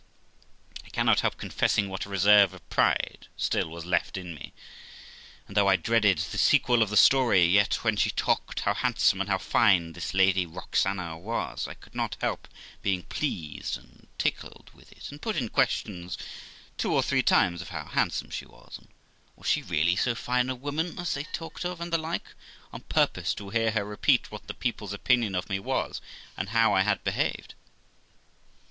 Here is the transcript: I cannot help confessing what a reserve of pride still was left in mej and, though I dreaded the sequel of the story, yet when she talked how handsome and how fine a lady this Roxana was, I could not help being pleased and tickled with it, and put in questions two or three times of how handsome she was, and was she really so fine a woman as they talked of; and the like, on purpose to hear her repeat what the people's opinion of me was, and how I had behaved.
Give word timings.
I 0.83 0.89
cannot 0.89 1.19
help 1.19 1.37
confessing 1.37 1.87
what 1.87 2.05
a 2.05 2.09
reserve 2.09 2.55
of 2.55 2.67
pride 2.71 3.27
still 3.37 3.69
was 3.69 3.85
left 3.85 4.17
in 4.17 4.33
mej 4.35 4.51
and, 5.47 5.55
though 5.55 5.67
I 5.67 5.75
dreaded 5.75 6.17
the 6.17 6.39
sequel 6.39 6.81
of 6.81 6.89
the 6.89 6.97
story, 6.97 7.45
yet 7.45 7.83
when 7.83 7.97
she 7.97 8.09
talked 8.09 8.61
how 8.61 8.73
handsome 8.73 9.21
and 9.21 9.29
how 9.29 9.37
fine 9.37 9.95
a 9.95 10.17
lady 10.17 10.43
this 10.45 10.55
Roxana 10.55 11.19
was, 11.19 11.67
I 11.67 11.75
could 11.75 11.93
not 11.93 12.17
help 12.19 12.47
being 12.81 13.03
pleased 13.03 13.77
and 13.77 14.07
tickled 14.17 14.71
with 14.73 14.91
it, 14.91 15.11
and 15.11 15.21
put 15.21 15.35
in 15.35 15.49
questions 15.49 16.17
two 16.77 16.91
or 16.91 17.03
three 17.03 17.21
times 17.21 17.61
of 17.61 17.69
how 17.69 17.85
handsome 17.85 18.31
she 18.31 18.47
was, 18.47 18.79
and 18.79 18.87
was 19.35 19.45
she 19.47 19.61
really 19.61 19.95
so 19.95 20.15
fine 20.15 20.49
a 20.49 20.55
woman 20.55 20.97
as 20.97 21.13
they 21.13 21.25
talked 21.25 21.63
of; 21.63 21.79
and 21.79 21.93
the 21.93 21.99
like, 21.99 22.33
on 22.73 22.81
purpose 22.89 23.35
to 23.35 23.51
hear 23.51 23.69
her 23.69 23.85
repeat 23.85 24.31
what 24.31 24.47
the 24.47 24.55
people's 24.55 24.93
opinion 24.93 25.35
of 25.35 25.47
me 25.47 25.59
was, 25.59 26.01
and 26.35 26.49
how 26.49 26.73
I 26.73 26.81
had 26.81 27.03
behaved. 27.03 27.53